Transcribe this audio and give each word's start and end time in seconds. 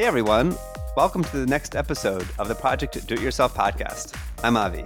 Hey 0.00 0.06
everyone, 0.06 0.56
welcome 0.96 1.22
to 1.22 1.36
the 1.36 1.44
next 1.44 1.76
episode 1.76 2.26
of 2.38 2.48
the 2.48 2.54
Project 2.54 3.06
Do 3.06 3.12
It 3.12 3.20
Yourself 3.20 3.54
podcast. 3.54 4.18
I'm 4.42 4.56
Avi. 4.56 4.82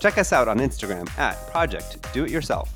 Check 0.00 0.18
us 0.18 0.32
out 0.32 0.48
on 0.48 0.58
Instagram 0.58 1.08
at 1.16 1.36
Project 1.52 2.12
Do 2.12 2.24
It 2.24 2.32
Yourself. 2.32 2.68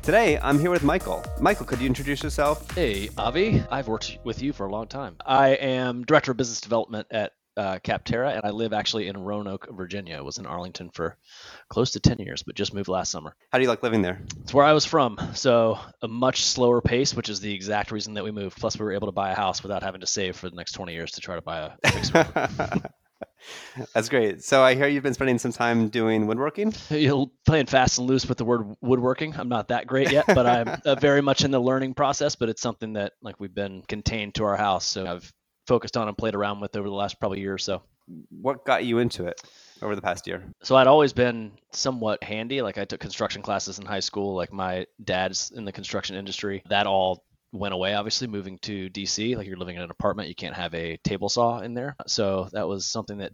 Today, 0.00 0.38
I'm 0.38 0.58
here 0.58 0.70
with 0.70 0.84
Michael. 0.84 1.22
Michael, 1.38 1.66
could 1.66 1.80
you 1.80 1.86
introduce 1.86 2.22
yourself? 2.22 2.74
Hey, 2.74 3.10
Avi. 3.18 3.62
I've 3.70 3.88
worked 3.88 4.16
with 4.24 4.40
you 4.40 4.54
for 4.54 4.64
a 4.64 4.70
long 4.70 4.86
time. 4.86 5.16
I 5.26 5.48
am 5.48 6.02
Director 6.06 6.30
of 6.30 6.38
Business 6.38 6.62
Development 6.62 7.06
at 7.10 7.34
uh, 7.58 7.78
Capterra, 7.80 8.34
and 8.34 8.42
I 8.44 8.50
live 8.50 8.72
actually 8.72 9.08
in 9.08 9.18
Roanoke, 9.18 9.68
Virginia. 9.70 10.16
I 10.16 10.20
was 10.20 10.38
in 10.38 10.46
Arlington 10.46 10.90
for 10.90 11.16
close 11.68 11.90
to 11.92 12.00
10 12.00 12.18
years, 12.18 12.42
but 12.44 12.54
just 12.54 12.72
moved 12.72 12.88
last 12.88 13.10
summer. 13.10 13.34
How 13.50 13.58
do 13.58 13.62
you 13.62 13.68
like 13.68 13.82
living 13.82 14.02
there? 14.02 14.22
It's 14.42 14.54
where 14.54 14.64
I 14.64 14.72
was 14.72 14.84
from. 14.84 15.18
So, 15.34 15.78
a 16.00 16.08
much 16.08 16.44
slower 16.44 16.80
pace, 16.80 17.14
which 17.14 17.28
is 17.28 17.40
the 17.40 17.52
exact 17.52 17.90
reason 17.90 18.14
that 18.14 18.24
we 18.24 18.30
moved. 18.30 18.58
Plus, 18.58 18.78
we 18.78 18.84
were 18.84 18.92
able 18.92 19.08
to 19.08 19.12
buy 19.12 19.32
a 19.32 19.34
house 19.34 19.62
without 19.62 19.82
having 19.82 20.00
to 20.02 20.06
save 20.06 20.36
for 20.36 20.48
the 20.48 20.56
next 20.56 20.72
20 20.72 20.92
years 20.92 21.12
to 21.12 21.20
try 21.20 21.34
to 21.34 21.42
buy 21.42 21.72
a 21.82 21.90
fixer. 21.90 22.80
That's 23.94 24.08
great. 24.08 24.42
So 24.42 24.62
I 24.62 24.74
hear 24.74 24.88
you've 24.88 25.02
been 25.02 25.14
spending 25.14 25.38
some 25.38 25.52
time 25.52 25.88
doing 25.88 26.26
woodworking. 26.26 26.74
You're 26.90 27.30
playing 27.46 27.66
fast 27.66 27.98
and 27.98 28.06
loose 28.06 28.26
with 28.26 28.38
the 28.38 28.44
word 28.44 28.74
woodworking. 28.80 29.34
I'm 29.36 29.48
not 29.48 29.68
that 29.68 29.86
great 29.86 30.10
yet, 30.10 30.26
but 30.26 30.46
I'm 30.46 30.68
uh, 30.84 30.94
very 30.96 31.22
much 31.22 31.44
in 31.44 31.50
the 31.50 31.60
learning 31.60 31.94
process. 31.94 32.36
But 32.36 32.48
it's 32.48 32.62
something 32.62 32.94
that 32.94 33.12
like 33.22 33.38
we've 33.40 33.54
been 33.54 33.82
contained 33.82 34.34
to 34.36 34.44
our 34.44 34.56
house, 34.56 34.84
so 34.84 35.06
I've 35.06 35.32
focused 35.68 35.96
on 35.96 36.08
and 36.08 36.18
played 36.18 36.34
around 36.34 36.60
with 36.60 36.74
over 36.76 36.88
the 36.88 36.94
last 36.94 37.20
probably 37.20 37.40
year 37.40 37.54
or 37.54 37.58
so. 37.58 37.82
What 38.30 38.64
got 38.64 38.86
you 38.86 38.98
into 38.98 39.26
it 39.26 39.40
over 39.82 39.94
the 39.94 40.02
past 40.02 40.26
year? 40.26 40.42
So 40.62 40.74
I'd 40.74 40.86
always 40.86 41.12
been 41.12 41.52
somewhat 41.72 42.24
handy. 42.24 42.62
Like 42.62 42.78
I 42.78 42.86
took 42.86 43.00
construction 43.00 43.42
classes 43.42 43.78
in 43.78 43.84
high 43.84 44.00
school. 44.00 44.34
Like 44.34 44.52
my 44.52 44.86
dad's 45.04 45.52
in 45.54 45.66
the 45.66 45.72
construction 45.72 46.16
industry. 46.16 46.62
That 46.70 46.86
all 46.86 47.22
went 47.52 47.72
away 47.72 47.94
obviously 47.94 48.26
moving 48.26 48.58
to 48.58 48.90
dc 48.90 49.34
like 49.34 49.46
you're 49.46 49.56
living 49.56 49.76
in 49.76 49.80
an 49.80 49.90
apartment 49.90 50.28
you 50.28 50.34
can't 50.34 50.54
have 50.54 50.74
a 50.74 50.98
table 50.98 51.30
saw 51.30 51.60
in 51.60 51.72
there 51.72 51.96
so 52.06 52.46
that 52.52 52.68
was 52.68 52.84
something 52.84 53.16
that 53.16 53.32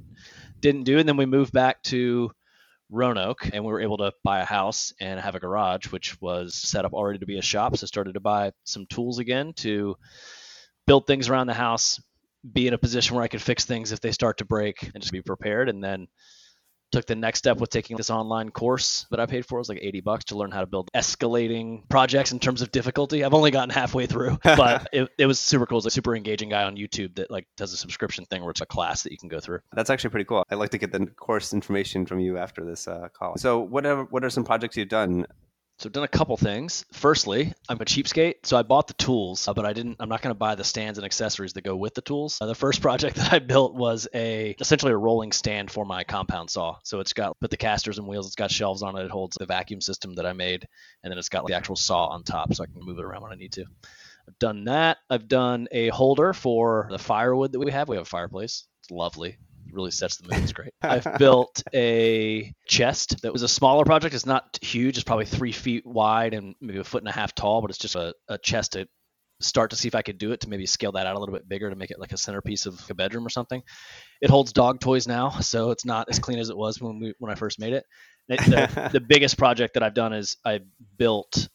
didn't 0.61 0.85
do 0.85 0.99
and 0.99 1.09
then 1.09 1.17
we 1.17 1.27
moved 1.27 1.53
back 1.53 1.83
to 1.83 2.31
roanoke 2.91 3.51
and 3.53 3.65
we 3.65 3.73
were 3.73 3.81
able 3.81 3.97
to 3.97 4.13
buy 4.23 4.39
a 4.39 4.45
house 4.45 4.93
and 5.01 5.19
have 5.19 5.35
a 5.35 5.41
garage 5.41 5.91
which 5.91 6.21
was 6.21 6.55
set 6.55 6.85
up 6.85 6.93
already 6.93 7.19
to 7.19 7.27
be 7.27 7.39
a 7.39 7.43
shop 7.43 7.77
so 7.77 7.87
started 7.87 8.15
to 8.15 8.21
buy 8.21 8.53
some 8.63 8.87
tools 8.87 9.19
again 9.19 9.53
to 9.53 9.97
build 10.87 11.09
things 11.09 11.29
around 11.29 11.49
the 11.49 11.55
house 11.55 12.01
be 12.53 12.67
in 12.67 12.75
a 12.75 12.79
position 12.79 13.15
where 13.15 13.25
i 13.25 13.29
could 13.29 13.43
fix 13.43 13.65
things 13.65 13.93
if 13.93 14.01
they 14.01 14.13
start 14.13 14.39
to 14.39 14.45
break 14.45 14.83
and 14.95 15.03
just 15.03 15.13
be 15.13 15.23
prepared 15.23 15.69
and 15.69 15.83
then 15.83 16.07
took 16.95 17.07
the 17.07 17.17
next 17.17 17.41
step 17.41 17.59
with 17.59 17.71
taking 17.71 17.97
this 17.97 18.09
online 18.09 18.51
course 18.51 19.05
that 19.11 19.19
I 19.19 19.27
paid 19.27 19.45
for. 19.45 19.59
It 19.59 19.63
was 19.63 19.69
like 19.69 19.81
80 19.83 20.01
bucks 20.03 20.25
to 20.27 20.37
learn 20.37 20.53
how 20.53 20.61
to 20.61 20.67
build 20.67 20.91
escalating 20.95 21.89
projects 21.89 22.31
in 22.31 22.39
terms 22.39 22.63
of 22.63 22.71
difficulty. 22.71 23.25
I've 23.25 23.35
only 23.35 23.51
gotten 23.51 23.71
halfway 23.71 24.07
through, 24.07 24.39
but 24.45 24.87
it, 24.93 25.09
it 25.19 25.27
was 25.27 25.41
super 25.41 25.67
cool. 25.67 25.79
It's 25.79 25.89
a 25.89 25.91
super 25.91 26.15
engaging 26.15 26.51
guy 26.51 26.63
on 26.63 26.77
YouTube 26.77 27.17
that 27.17 27.33
like 27.33 27.49
does 27.57 27.73
a 27.73 27.77
subscription 27.77 28.25
thing 28.27 28.43
where 28.43 28.53
it's 28.53 28.61
a 28.61 28.67
class 28.67 29.03
that 29.03 29.11
you 29.11 29.19
can 29.19 29.29
go 29.29 29.41
through. 29.41 29.59
That's 29.73 29.91
actually 29.91 30.11
pretty 30.11 30.27
cool. 30.27 30.45
I'd 30.51 30.55
like 30.55 30.71
to 30.71 30.79
get 30.79 30.93
the 30.93 31.07
course 31.07 31.53
information 31.53 32.07
from 32.07 32.21
you 32.21 32.39
after 32.39 32.65
this 32.65 32.87
uh, 32.87 33.09
call. 33.13 33.37
So 33.39 33.59
what 33.59 33.85
are, 33.87 34.05
what 34.05 34.23
are 34.23 34.31
some 34.31 34.45
projects 34.45 34.77
you've 34.77 34.89
done 34.89 35.27
so 35.79 35.89
I've 35.89 35.93
done 35.93 36.05
a 36.05 36.09
couple 36.09 36.37
things. 36.37 36.85
Firstly, 36.93 37.53
I'm 37.69 37.81
a 37.81 37.85
cheapskate, 37.85 38.45
so 38.45 38.57
I 38.57 38.63
bought 38.63 38.87
the 38.87 38.95
tools, 38.95 39.49
uh, 39.49 39.55
but 39.55 39.67
I 39.67 39.73
didn't. 39.73 39.97
I'm 39.99 40.09
not 40.09 40.23
going 40.23 40.31
to 40.31 40.39
buy 40.39 40.55
the 40.55 40.63
stands 40.63 40.99
and 40.99 41.05
accessories 41.05 41.53
that 41.55 41.63
go 41.63 41.75
with 41.75 41.95
the 41.95 42.01
tools. 42.01 42.39
Uh, 42.41 42.47
the 42.47 42.55
first 42.55 42.81
project 42.81 43.17
that 43.17 43.33
I 43.33 43.41
built 43.41 43.75
was 43.75 44.07
a 44.15 44.55
essentially 44.61 44.93
a 44.93 44.97
rolling 44.97 45.33
stand 45.33 45.71
for 45.71 45.85
my 45.85 46.05
compound 46.05 46.51
saw. 46.51 46.77
So 46.85 47.01
it's 47.01 47.13
got 47.13 47.39
put 47.41 47.51
the 47.51 47.57
casters 47.57 47.99
and 47.99 48.07
wheels. 48.07 48.27
It's 48.27 48.37
got 48.37 48.51
shelves 48.51 48.83
on 48.83 48.97
it. 48.97 49.05
It 49.05 49.11
holds 49.11 49.37
the 49.37 49.47
vacuum 49.47 49.81
system 49.81 50.15
that 50.15 50.27
I 50.27 50.33
made, 50.33 50.67
and 51.03 51.11
then 51.11 51.19
it's 51.19 51.29
got 51.29 51.45
like, 51.45 51.51
the 51.51 51.57
actual 51.57 51.77
saw 51.77 52.07
on 52.07 52.23
top, 52.23 52.55
so 52.55 52.63
I 52.63 52.67
can 52.67 52.85
move 52.85 52.99
it 52.99 53.05
around 53.05 53.23
when 53.23 53.33
I 53.33 53.37
need 53.37 53.53
to. 53.53 53.65
I've 54.29 54.39
done 54.39 54.65
that. 54.65 54.99
I've 55.11 55.29
done 55.29 55.69
a 55.73 55.89
holder 55.89 56.33
for 56.33 56.87
the 56.91 56.99
firewood 56.99 57.53
that 57.53 57.59
we 57.59 57.73
have. 57.73 57.89
We 57.89 57.97
have 57.97 58.07
a 58.07 58.09
fireplace. 58.09 58.65
It's 58.81 58.91
lovely 58.91 59.39
really 59.75 59.91
sets 59.91 60.17
the 60.17 60.29
mood. 60.29 60.43
It's 60.43 60.53
great. 60.53 60.73
I've 60.83 61.07
built 61.19 61.63
a 61.75 62.53
chest 62.67 63.23
that 63.23 63.33
was 63.33 63.43
a 63.43 63.49
smaller 63.49 63.85
project. 63.85 64.15
It's 64.15 64.27
not 64.27 64.59
huge. 64.63 64.97
It's 64.97 65.05
probably 65.05 65.27
three 65.27 65.53
feet 65.53 65.87
wide 65.87 66.35
and 66.35 66.55
maybe 66.61 66.79
a 66.79 66.85
foot 66.85 67.03
and 67.03 67.09
a 67.09 67.13
half 67.13 67.35
tall, 67.35 67.61
but 67.61 67.71
it's 67.71 67.79
just 67.79 67.97
a, 67.97 68.15
a 68.29 68.39
chest 68.39 68.73
to 68.73 68.87
start 69.41 69.71
to 69.71 69.77
see 69.77 69.89
if 69.89 69.95
I 69.95 70.03
could 70.03 70.19
do 70.19 70.33
it 70.33 70.41
to 70.41 70.49
maybe 70.49 70.67
scale 70.67 70.93
that 70.93 71.07
out 71.07 71.17
a 71.17 71.19
little 71.19 71.35
bit 71.35 71.49
bigger 71.49 71.69
to 71.69 71.77
make 71.77 71.91
it 71.91 71.99
like 71.99 72.13
a 72.13 72.17
centerpiece 72.17 72.67
of 72.67 72.81
a 72.89 72.95
bedroom 72.95 73.27
or 73.27 73.31
something. 73.31 73.63
It 74.21 74.31
holds 74.31 74.53
dog 74.53 74.81
toys 74.81 75.07
now, 75.07 75.31
so 75.31 75.71
it's 75.71 75.85
not 75.85 76.09
as 76.09 76.19
clean 76.19 76.39
as 76.39 76.51
it 76.51 76.57
was 76.57 76.81
when 76.81 76.99
we 76.99 77.15
when 77.19 77.31
I 77.31 77.35
first 77.35 77.59
made 77.59 77.73
it. 77.73 77.85
the, 78.29 78.91
the 78.93 79.01
biggest 79.01 79.37
project 79.37 79.75
that 79.75 79.83
I've 79.83 79.95
done 79.95 80.13
is 80.13 80.37
I 80.45 80.61
built 80.97 81.49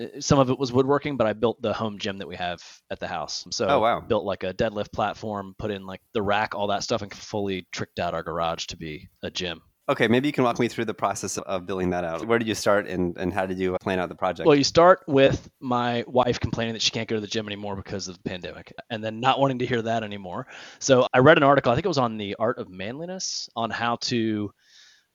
Uh, 0.00 0.20
some 0.20 0.38
of 0.38 0.50
it 0.50 0.58
was 0.58 0.72
woodworking, 0.72 1.16
but 1.16 1.26
I 1.26 1.32
built 1.32 1.60
the 1.60 1.72
home 1.72 1.98
gym 1.98 2.18
that 2.18 2.28
we 2.28 2.36
have 2.36 2.62
at 2.90 3.00
the 3.00 3.08
house. 3.08 3.46
So 3.50 3.66
oh, 3.66 3.80
wow. 3.80 4.00
built 4.00 4.24
like 4.24 4.44
a 4.44 4.54
deadlift 4.54 4.92
platform, 4.92 5.54
put 5.58 5.70
in 5.70 5.86
like 5.86 6.00
the 6.12 6.22
rack, 6.22 6.54
all 6.54 6.68
that 6.68 6.82
stuff, 6.82 7.02
and 7.02 7.12
fully 7.12 7.66
tricked 7.72 7.98
out 7.98 8.14
our 8.14 8.22
garage 8.22 8.66
to 8.66 8.76
be 8.76 9.08
a 9.22 9.30
gym. 9.30 9.62
Okay, 9.90 10.06
maybe 10.06 10.28
you 10.28 10.32
can 10.32 10.44
walk 10.44 10.58
me 10.58 10.68
through 10.68 10.84
the 10.84 10.92
process 10.92 11.38
of 11.38 11.64
building 11.64 11.90
that 11.90 12.04
out. 12.04 12.26
Where 12.26 12.38
did 12.38 12.46
you 12.46 12.54
start 12.54 12.86
and, 12.86 13.16
and 13.16 13.32
how 13.32 13.46
did 13.46 13.58
you 13.58 13.74
plan 13.80 13.98
out 13.98 14.10
the 14.10 14.14
project? 14.14 14.46
Well, 14.46 14.54
you 14.54 14.64
start 14.64 15.02
with 15.06 15.48
my 15.60 16.04
wife 16.06 16.38
complaining 16.38 16.74
that 16.74 16.82
she 16.82 16.90
can't 16.90 17.08
go 17.08 17.16
to 17.16 17.20
the 17.22 17.26
gym 17.26 17.46
anymore 17.46 17.74
because 17.74 18.06
of 18.06 18.22
the 18.22 18.28
pandemic 18.28 18.70
and 18.90 19.02
then 19.02 19.20
not 19.20 19.40
wanting 19.40 19.60
to 19.60 19.66
hear 19.66 19.80
that 19.80 20.02
anymore. 20.02 20.46
So 20.78 21.06
I 21.14 21.20
read 21.20 21.38
an 21.38 21.42
article, 21.42 21.72
I 21.72 21.74
think 21.74 21.86
it 21.86 21.88
was 21.88 21.96
on 21.96 22.18
the 22.18 22.36
art 22.38 22.58
of 22.58 22.68
manliness, 22.68 23.48
on 23.56 23.70
how 23.70 23.96
to 24.02 24.50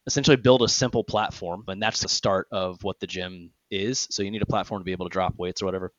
essentially 0.07 0.37
build 0.37 0.63
a 0.63 0.67
simple 0.67 1.03
platform. 1.03 1.65
And 1.67 1.79
that's 1.79 2.01
the 2.01 2.09
start 2.09 2.47
of 2.51 2.79
what 2.81 2.99
the 2.99 3.05
gym 3.05 3.51
is. 3.73 4.07
So 4.11 4.23
you 4.23 4.31
need 4.31 4.41
a 4.41 4.47
platform 4.47 4.81
to 4.81 4.85
be 4.85 4.91
able 4.91 5.05
to 5.05 5.13
drop 5.13 5.35
weights 5.37 5.61
or 5.61 5.65
whatever. 5.65 5.91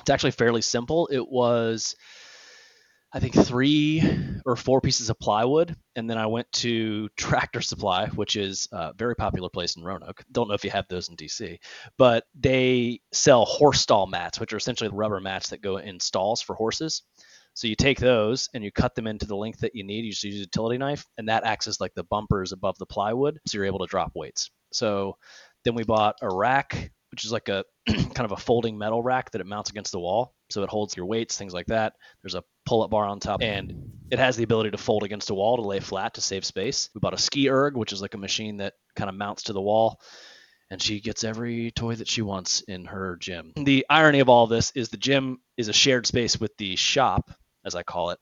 It's 0.00 0.10
actually 0.10 0.32
fairly 0.32 0.62
simple. 0.62 1.08
It 1.10 1.28
was, 1.28 1.96
I 3.12 3.20
think, 3.20 3.34
three 3.34 4.02
or 4.46 4.54
four 4.54 4.80
pieces 4.80 5.10
of 5.10 5.18
plywood. 5.18 5.74
And 5.96 6.08
then 6.08 6.18
I 6.18 6.26
went 6.26 6.50
to 6.52 7.08
Tractor 7.16 7.60
Supply, 7.60 8.06
which 8.08 8.36
is 8.36 8.68
a 8.72 8.92
very 8.94 9.16
popular 9.16 9.48
place 9.48 9.76
in 9.76 9.82
Roanoke. 9.82 10.22
Don't 10.30 10.48
know 10.48 10.54
if 10.54 10.64
you 10.64 10.70
have 10.70 10.86
those 10.88 11.08
in 11.08 11.16
DC, 11.16 11.58
but 11.96 12.24
they 12.38 13.00
sell 13.12 13.44
horse 13.44 13.80
stall 13.80 14.06
mats, 14.06 14.38
which 14.38 14.52
are 14.52 14.58
essentially 14.58 14.90
rubber 14.92 15.20
mats 15.20 15.50
that 15.50 15.62
go 15.62 15.78
in 15.78 15.98
stalls 16.00 16.40
for 16.40 16.54
horses. 16.54 17.02
So 17.54 17.66
you 17.66 17.74
take 17.74 17.98
those 17.98 18.48
and 18.54 18.62
you 18.62 18.70
cut 18.70 18.94
them 18.94 19.08
into 19.08 19.26
the 19.26 19.34
length 19.34 19.60
that 19.60 19.74
you 19.74 19.82
need. 19.82 20.04
You 20.04 20.12
just 20.12 20.22
use 20.22 20.36
a 20.36 20.38
utility 20.38 20.78
knife, 20.78 21.04
and 21.16 21.28
that 21.28 21.44
acts 21.44 21.66
as 21.66 21.80
like 21.80 21.92
the 21.94 22.04
bumpers 22.04 22.52
above 22.52 22.78
the 22.78 22.86
plywood, 22.86 23.40
so 23.48 23.58
you're 23.58 23.66
able 23.66 23.80
to 23.80 23.86
drop 23.86 24.12
weights. 24.14 24.50
So 24.72 25.16
then 25.64 25.74
we 25.74 25.82
bought 25.82 26.14
a 26.22 26.32
rack 26.32 26.92
which 27.10 27.24
is 27.24 27.32
like 27.32 27.48
a 27.48 27.64
kind 27.88 28.20
of 28.20 28.32
a 28.32 28.36
folding 28.36 28.78
metal 28.78 29.02
rack 29.02 29.30
that 29.30 29.40
it 29.40 29.46
mounts 29.46 29.70
against 29.70 29.92
the 29.92 30.00
wall. 30.00 30.34
So 30.50 30.62
it 30.62 30.68
holds 30.68 30.96
your 30.96 31.06
weights, 31.06 31.36
things 31.36 31.52
like 31.52 31.66
that. 31.66 31.94
There's 32.22 32.34
a 32.34 32.44
pull 32.64 32.82
up 32.82 32.90
bar 32.90 33.04
on 33.04 33.20
top, 33.20 33.42
and 33.42 33.90
it 34.10 34.18
has 34.18 34.36
the 34.36 34.44
ability 34.44 34.70
to 34.70 34.78
fold 34.78 35.02
against 35.02 35.30
a 35.30 35.34
wall 35.34 35.56
to 35.56 35.62
lay 35.62 35.80
flat 35.80 36.14
to 36.14 36.20
save 36.20 36.44
space. 36.44 36.88
We 36.94 37.00
bought 37.00 37.14
a 37.14 37.18
ski 37.18 37.48
erg, 37.48 37.76
which 37.76 37.92
is 37.92 38.00
like 38.02 38.14
a 38.14 38.18
machine 38.18 38.58
that 38.58 38.74
kind 38.96 39.10
of 39.10 39.16
mounts 39.16 39.44
to 39.44 39.52
the 39.52 39.60
wall. 39.60 40.00
And 40.70 40.82
she 40.82 41.00
gets 41.00 41.24
every 41.24 41.70
toy 41.70 41.94
that 41.94 42.08
she 42.08 42.20
wants 42.20 42.60
in 42.60 42.84
her 42.86 43.16
gym. 43.16 43.52
The 43.56 43.86
irony 43.88 44.20
of 44.20 44.28
all 44.28 44.46
this 44.46 44.70
is 44.74 44.90
the 44.90 44.98
gym 44.98 45.38
is 45.56 45.68
a 45.68 45.72
shared 45.72 46.06
space 46.06 46.38
with 46.38 46.54
the 46.58 46.76
shop, 46.76 47.30
as 47.64 47.74
I 47.74 47.82
call 47.82 48.10
it, 48.10 48.18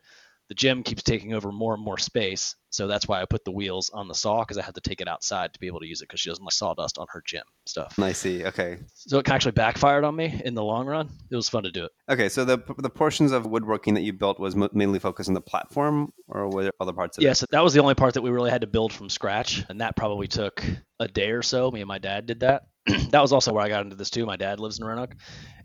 the 0.49 0.55
gym 0.55 0.83
keeps 0.83 1.03
taking 1.03 1.35
over 1.35 1.51
more 1.51 1.75
and 1.75 1.83
more 1.83 1.99
space. 1.99 2.55
So 2.71 2.87
that's 2.87 3.09
why 3.09 3.23
I 3.23 3.25
put 3.25 3.45
the 3.45 3.51
wheels 3.51 3.91
on 3.93 4.07
the 4.07 4.15
saw 4.15 4.41
because 4.41 4.59
I 4.59 4.63
had 4.63 4.75
to 4.75 4.81
take 4.81 5.01
it 5.01 5.09
outside 5.09 5.55
to 5.55 5.61
be 5.61 5.67
able 5.67 5.81
to 5.81 5.87
use 5.87 6.03
it 6.03 6.05
because 6.05 6.21
she 6.21 6.29
doesn't 6.29 6.45
like 6.45 6.53
sawdust 6.53 6.99
on 6.99 7.07
her 7.11 7.23
gym 7.27 7.45
stuff. 7.65 7.99
I 7.99 8.13
see. 8.13 8.45
Okay. 8.45 8.79
So 8.95 9.19
it 9.19 9.29
actually 9.29 9.53
backfired 9.53 10.05
on 10.05 10.15
me 10.15 10.41
in 10.45 10.55
the 10.55 10.63
long 10.63 10.87
run. 10.87 11.09
It 11.31 11.37
was 11.37 11.49
fun 11.49 11.63
to 11.63 11.71
do 11.71 11.85
it. 11.85 11.93
Okay. 12.09 12.29
So 12.29 12.45
the 12.45 12.59
the 12.79 12.91
portions 12.91 13.33
of 13.33 13.47
woodworking 13.47 13.95
that 13.95 14.03
you 14.03 14.13
built 14.13 14.39
was 14.39 14.55
mainly 14.57 14.99
focused 14.99 15.29
on 15.29 15.35
the 15.35 15.41
platform, 15.41 16.13
or 16.29 16.49
were 16.51 16.65
there 16.65 16.73
other 16.81 16.93
parts 16.93 17.17
of 17.17 17.23
yeah, 17.23 17.29
it? 17.29 17.31
Yes, 17.31 17.39
so 17.41 17.47
that 17.51 17.65
was 17.65 17.73
the 17.73 17.81
only 17.81 17.95
part 17.95 18.15
that 18.15 18.23
we 18.23 18.31
really 18.31 18.51
had 18.51 18.61
to 18.61 18.67
build 18.67 18.93
from 18.93 19.09
scratch, 19.09 19.65
and 19.69 19.81
that 19.81 19.97
probably 19.97 20.29
took 20.29 20.63
a 21.01 21.09
day 21.09 21.31
or 21.31 21.43
so. 21.43 21.71
Me 21.71 21.81
and 21.81 21.89
my 21.89 21.99
dad 21.99 22.27
did 22.27 22.41
that. 22.41 22.65
that 23.11 23.21
was 23.21 23.33
also 23.33 23.53
where 23.53 23.65
I 23.65 23.69
got 23.69 23.83
into 23.83 23.97
this 23.97 24.11
too. 24.11 24.27
My 24.27 24.37
dad 24.37 24.61
lives 24.61 24.79
in 24.79 24.85
Roanoke. 24.85 25.15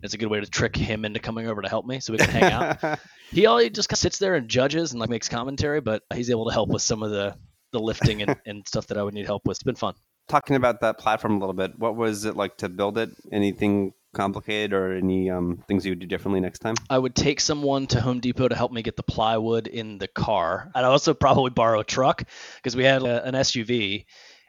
It's 0.02 0.14
a 0.14 0.18
good 0.18 0.26
way 0.28 0.40
to 0.40 0.46
trick 0.46 0.74
him 0.76 1.04
into 1.04 1.20
coming 1.20 1.46
over 1.46 1.62
to 1.62 1.68
help 1.68 1.86
me 1.86 2.00
so 2.00 2.12
we 2.12 2.18
can 2.18 2.30
hang 2.30 2.52
out. 2.52 2.98
he 3.30 3.46
all 3.46 3.58
he 3.58 3.70
just 3.70 3.88
kind 3.88 3.96
of 3.96 4.00
sits 4.00 4.18
there 4.18 4.34
and 4.34 4.48
judges 4.48 4.92
and 4.92 5.00
like 5.00 5.10
makes 5.10 5.28
commentary, 5.28 5.80
but 5.80 6.02
he's 6.12 6.30
able 6.30 6.46
to 6.46 6.52
help 6.52 6.68
with 6.68 6.82
some 6.82 7.02
of 7.02 7.10
the 7.10 7.36
the 7.72 7.78
lifting 7.78 8.22
and, 8.22 8.36
and 8.46 8.66
stuff 8.66 8.88
that 8.88 8.98
I 8.98 9.02
would 9.02 9.14
need 9.14 9.26
help 9.26 9.42
with. 9.46 9.56
It's 9.56 9.62
been 9.62 9.74
fun. 9.74 9.94
Talking 10.28 10.56
about 10.56 10.80
that 10.80 10.98
platform 10.98 11.36
a 11.36 11.38
little 11.38 11.54
bit, 11.54 11.78
what 11.78 11.96
was 11.96 12.24
it 12.24 12.36
like 12.36 12.56
to 12.58 12.68
build 12.68 12.98
it? 12.98 13.10
Anything 13.30 13.92
complicated 14.14 14.72
or 14.72 14.94
any 14.94 15.30
um, 15.30 15.62
things 15.66 15.84
you 15.84 15.92
would 15.92 15.98
do 15.98 16.06
differently 16.06 16.40
next 16.40 16.60
time? 16.60 16.74
I 16.90 16.98
would 16.98 17.14
take 17.14 17.40
someone 17.40 17.86
to 17.88 18.00
Home 18.00 18.20
Depot 18.20 18.48
to 18.48 18.54
help 18.54 18.72
me 18.72 18.82
get 18.82 18.96
the 18.96 19.02
plywood 19.02 19.66
in 19.66 19.98
the 19.98 20.08
car. 20.08 20.70
I'd 20.74 20.84
also 20.84 21.14
probably 21.14 21.50
borrow 21.50 21.80
a 21.80 21.84
truck 21.84 22.22
because 22.56 22.76
we 22.76 22.84
had 22.84 23.02
a, 23.02 23.24
an 23.26 23.34
SUV 23.34 24.06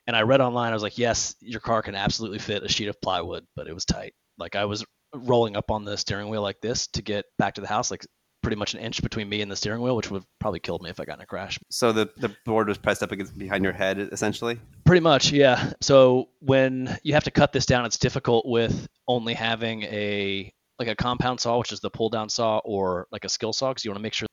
and 0.08 0.16
I 0.16 0.22
read 0.22 0.42
online, 0.42 0.72
I 0.72 0.76
was 0.76 0.84
like, 0.84 0.98
yes, 0.98 1.36
your 1.40 1.62
car 1.62 1.82
can 1.82 1.96
absolutely 1.96 2.40
fit 2.40 2.64
a 2.64 2.70
sheet 2.70 2.88
of 2.88 3.00
plywood, 3.02 3.46
but 3.56 3.68
it 3.68 3.74
was 3.74 3.86
tight. 3.86 4.14
Like 4.38 4.56
I 4.56 4.66
was 4.66 4.86
rolling 5.14 5.56
up 5.56 5.72
on 5.72 5.86
the 5.86 5.98
steering 5.98 6.30
wheel 6.30 6.42
like 6.42 6.60
this 6.62 6.88
to 6.88 7.02
get 7.02 7.26
back 7.38 7.56
to 7.56 7.62
the 7.62 7.68
house, 7.68 7.92
like 7.92 8.06
pretty 8.42 8.58
much 8.58 8.74
an 8.74 8.80
inch 8.82 9.02
between 9.02 9.30
me 9.30 9.42
and 9.42 9.50
the 9.50 9.56
steering 9.56 9.82
wheel, 9.82 9.96
which 9.96 10.12
would 10.12 10.24
probably 10.40 10.60
killed 10.60 10.82
me 10.82 10.90
if 10.90 11.00
I 11.00 11.06
got 11.06 11.18
in 11.18 11.24
a 11.24 11.26
crash. 11.26 11.58
So 11.70 11.92
the, 11.92 12.10
the 12.18 12.36
board 12.46 12.68
was 12.68 12.78
pressed 12.78 13.02
up 13.02 13.12
against 13.12 13.38
behind 13.38 13.64
your 13.64 13.74
head, 13.74 13.98
essentially? 14.12 14.60
Pretty 14.86 15.00
much, 15.00 15.32
yeah. 15.32 15.72
So 15.82 16.30
when 16.40 16.98
you 17.04 17.14
have 17.14 17.24
to 17.24 17.32
cut 17.32 17.54
this 17.54 17.66
down, 17.66 17.86
it's 17.86 17.98
difficult 17.98 18.46
with 18.46 18.88
only 19.08 19.34
having 19.34 19.84
a 19.84 20.54
like 20.80 20.88
a 20.88 20.96
compound 20.96 21.40
saw, 21.40 21.60
which 21.60 21.72
is 21.72 21.80
the 21.80 21.90
pull 21.90 22.10
down 22.10 22.30
saw, 22.30 22.58
or 22.66 23.08
like 23.12 23.26
a 23.26 23.30
skill 23.30 23.54
saw, 23.54 23.70
because 23.70 23.86
you 23.86 23.92
want 23.92 24.00
to 24.00 24.04
make 24.04 24.14
sure 24.14 24.28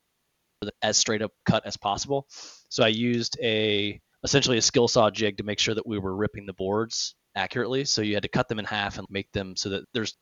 that 0.63 0.73
as 0.81 0.97
straight 0.97 1.21
up 1.21 1.31
cut 1.45 1.65
as 1.65 1.77
possible. 1.77 2.27
So 2.69 2.83
I 2.83 2.87
used 2.89 3.37
a 3.41 4.01
essentially 4.23 4.57
a 4.57 4.61
skill 4.61 4.87
saw 4.87 5.09
jig 5.09 5.37
to 5.37 5.43
make 5.43 5.59
sure 5.59 5.75
that 5.75 5.87
we 5.87 5.99
were 5.99 6.15
ripping 6.15 6.45
the 6.45 6.53
boards 6.53 7.15
accurately. 7.35 7.85
So 7.85 8.01
you 8.01 8.13
had 8.13 8.23
to 8.23 8.29
cut 8.29 8.47
them 8.47 8.59
in 8.59 8.65
half 8.65 8.97
and 8.97 9.07
make 9.09 9.31
them 9.31 9.55
so 9.55 9.69
that 9.69 9.83
there's 9.93 10.15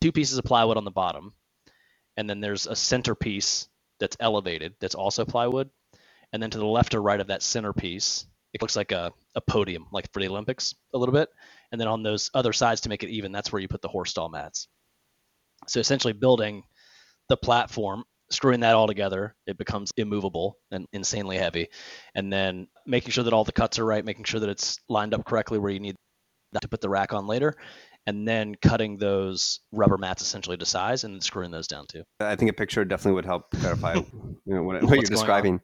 two 0.00 0.12
pieces 0.12 0.38
of 0.38 0.44
plywood 0.44 0.76
on 0.76 0.84
the 0.84 0.90
bottom, 0.90 1.32
and 2.16 2.28
then 2.28 2.40
there's 2.40 2.66
a 2.66 2.76
center 2.76 3.14
piece 3.14 3.68
that's 3.98 4.16
elevated 4.20 4.74
that's 4.80 4.94
also 4.94 5.24
plywood, 5.24 5.70
and 6.32 6.42
then 6.42 6.50
to 6.50 6.58
the 6.58 6.66
left 6.66 6.94
or 6.94 7.02
right 7.02 7.20
of 7.20 7.26
that 7.28 7.42
center 7.42 7.72
piece, 7.72 8.26
it 8.52 8.62
looks 8.62 8.76
like 8.76 8.92
a, 8.92 9.12
a 9.34 9.40
podium, 9.40 9.86
like 9.92 10.12
for 10.12 10.20
the 10.20 10.28
Olympics 10.28 10.74
a 10.94 10.98
little 10.98 11.12
bit. 11.12 11.28
And 11.70 11.80
then 11.80 11.86
on 11.86 12.02
those 12.02 12.30
other 12.34 12.52
sides 12.52 12.80
to 12.82 12.88
make 12.88 13.02
it 13.02 13.10
even, 13.10 13.30
that's 13.30 13.52
where 13.52 13.62
you 13.62 13.68
put 13.68 13.82
the 13.82 13.88
horse 13.88 14.10
stall 14.10 14.28
mats. 14.28 14.66
So 15.68 15.78
essentially 15.78 16.12
building 16.12 16.64
the 17.28 17.36
platform, 17.36 18.04
screwing 18.30 18.60
that 18.60 18.74
all 18.74 18.86
together, 18.86 19.34
it 19.46 19.58
becomes 19.58 19.92
immovable 19.96 20.58
and 20.70 20.86
insanely 20.92 21.36
heavy. 21.36 21.68
And 22.14 22.32
then 22.32 22.68
making 22.86 23.10
sure 23.10 23.24
that 23.24 23.32
all 23.32 23.44
the 23.44 23.52
cuts 23.52 23.78
are 23.78 23.84
right, 23.84 24.04
making 24.04 24.24
sure 24.24 24.40
that 24.40 24.48
it's 24.48 24.78
lined 24.88 25.14
up 25.14 25.24
correctly 25.24 25.58
where 25.58 25.72
you 25.72 25.80
need 25.80 25.96
to 26.60 26.68
put 26.68 26.80
the 26.80 26.88
rack 26.88 27.12
on 27.12 27.26
later. 27.26 27.54
And 28.06 28.26
then 28.26 28.54
cutting 28.54 28.96
those 28.96 29.60
rubber 29.72 29.98
mats 29.98 30.22
essentially 30.22 30.56
to 30.56 30.64
size 30.64 31.04
and 31.04 31.14
then 31.14 31.20
screwing 31.20 31.50
those 31.50 31.68
down 31.68 31.84
too. 31.86 32.02
I 32.18 32.34
think 32.34 32.50
a 32.50 32.54
picture 32.54 32.84
definitely 32.84 33.16
would 33.16 33.26
help 33.26 33.50
clarify 33.50 33.94
you 33.94 34.38
know, 34.46 34.62
what, 34.62 34.82
what 34.82 34.94
you're 34.94 35.02
describing. 35.02 35.60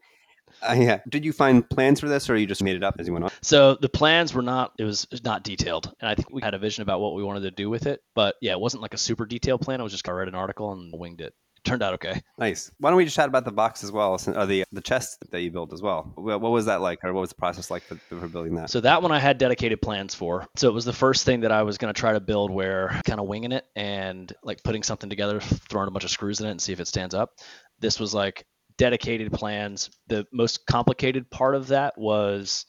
Uh, 0.63 0.77
yeah. 0.79 1.01
Did 1.09 1.25
you 1.25 1.33
find 1.33 1.69
plans 1.69 2.01
for 2.01 2.09
this, 2.09 2.31
or 2.31 2.37
you 2.37 2.47
just 2.47 2.63
made 2.63 2.77
it 2.77 2.85
up 2.85 2.97
as 2.99 3.07
you 3.07 3.13
went 3.13 3.25
on? 3.25 3.31
So 3.43 3.75
the 3.75 3.89
plans 3.89 4.33
were 4.33 4.43
not 4.43 4.73
it 4.79 4.85
was 4.85 5.07
not 5.25 5.43
detailed, 5.43 5.93
and 6.01 6.09
I 6.09 6.15
think 6.15 6.31
we 6.31 6.41
had 6.43 6.55
a 6.55 6.59
vision 6.59 6.83
about 6.83 7.01
what 7.01 7.15
we 7.15 7.23
wanted 7.23 7.41
to 7.41 7.51
do 7.51 7.69
with 7.69 7.87
it. 7.87 8.01
But 8.15 8.37
yeah, 8.41 8.53
it 8.53 8.61
wasn't 8.61 8.83
like 8.83 8.95
a 8.95 8.99
super 8.99 9.27
detailed 9.27 9.61
plan. 9.61 9.81
It 9.81 9.83
was 9.83 9.93
just 9.93 10.09
I 10.09 10.13
read 10.13 10.29
an 10.29 10.35
article 10.35 10.73
and 10.73 10.93
winged 10.97 11.21
it. 11.21 11.35
Turned 11.67 11.83
out 11.83 11.95
okay. 11.95 12.23
Nice. 12.39 12.71
Why 12.79 12.91
don't 12.91 12.97
we 12.97 13.05
just 13.05 13.17
chat 13.17 13.29
about 13.29 13.45
the 13.45 13.51
box 13.51 13.83
as 13.83 13.91
well, 13.91 14.21
or 14.29 14.47
the 14.47 14.65
the 14.71 14.81
chest 14.81 15.19
that 15.33 15.41
you 15.41 15.51
built 15.51 15.73
as 15.73 15.83
well? 15.83 16.13
What 16.15 16.41
what 16.41 16.53
was 16.53 16.67
that 16.67 16.81
like, 16.81 17.03
or 17.03 17.13
what 17.13 17.23
was 17.23 17.31
the 17.31 17.37
process 17.37 17.73
like 17.73 17.83
for, 17.83 17.97
for 18.09 18.29
building 18.29 18.55
that? 18.55 18.71
So 18.71 18.81
that 18.83 19.03
one 19.03 19.11
I 19.11 19.19
had 19.19 19.37
dedicated 19.37 19.83
plans 19.83 20.15
for. 20.15 20.47
So 20.55 20.69
it 20.69 20.73
was 20.73 20.85
the 20.85 20.93
first 20.93 21.25
thing 21.25 21.41
that 21.41 21.51
I 21.51 21.65
was 21.65 21.77
going 21.77 21.93
to 21.93 21.99
try 21.99 22.13
to 22.13 22.21
build 22.21 22.53
where 22.53 23.01
kind 23.05 23.19
of 23.19 23.27
winging 23.27 23.51
it 23.51 23.65
and 23.75 24.33
like 24.45 24.63
putting 24.63 24.85
something 24.85 25.11
together, 25.11 25.41
throwing 25.41 25.89
a 25.89 25.91
bunch 25.91 26.05
of 26.05 26.11
screws 26.11 26.39
in 26.39 26.47
it 26.47 26.53
and 26.53 26.63
see 26.63 26.73
if 26.73 26.79
it 26.79 26.87
stands 26.87 27.15
up. 27.15 27.33
This 27.81 27.99
was 27.99 28.15
like 28.15 28.47
dedicated 28.79 29.33
plans. 29.33 29.91
The 30.07 30.25
most 30.33 30.67
complicated 30.67 31.29
part 31.31 31.57
of 31.57 31.67
that 31.69 31.99
was 31.99 32.65